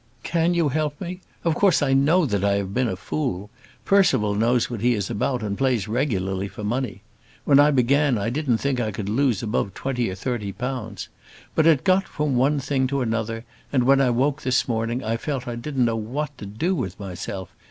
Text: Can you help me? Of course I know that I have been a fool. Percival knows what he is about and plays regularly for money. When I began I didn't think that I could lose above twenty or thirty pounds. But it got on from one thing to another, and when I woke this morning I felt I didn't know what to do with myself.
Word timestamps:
Can 0.23 0.55
you 0.55 0.69
help 0.69 0.99
me? 0.99 1.21
Of 1.43 1.53
course 1.53 1.83
I 1.83 1.93
know 1.93 2.25
that 2.25 2.43
I 2.43 2.53
have 2.53 2.73
been 2.73 2.87
a 2.87 2.95
fool. 2.95 3.51
Percival 3.85 4.33
knows 4.33 4.67
what 4.67 4.81
he 4.81 4.95
is 4.95 5.11
about 5.11 5.43
and 5.43 5.55
plays 5.55 5.87
regularly 5.87 6.47
for 6.47 6.63
money. 6.63 7.03
When 7.45 7.59
I 7.59 7.69
began 7.69 8.17
I 8.17 8.31
didn't 8.31 8.57
think 8.57 8.79
that 8.79 8.87
I 8.87 8.91
could 8.93 9.09
lose 9.09 9.43
above 9.43 9.75
twenty 9.75 10.09
or 10.09 10.15
thirty 10.15 10.53
pounds. 10.53 11.09
But 11.53 11.67
it 11.67 11.83
got 11.83 12.05
on 12.05 12.09
from 12.09 12.35
one 12.35 12.59
thing 12.59 12.87
to 12.87 13.01
another, 13.01 13.45
and 13.71 13.83
when 13.83 14.01
I 14.01 14.09
woke 14.09 14.41
this 14.41 14.67
morning 14.67 15.03
I 15.03 15.17
felt 15.17 15.47
I 15.47 15.55
didn't 15.55 15.85
know 15.85 15.95
what 15.97 16.35
to 16.39 16.47
do 16.47 16.73
with 16.73 16.99
myself. 16.99 17.49